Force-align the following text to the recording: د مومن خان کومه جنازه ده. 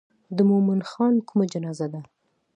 د 0.35 0.37
مومن 0.49 0.79
خان 0.89 1.13
کومه 1.27 1.45
جنازه 1.53 1.87
ده. 1.93 2.01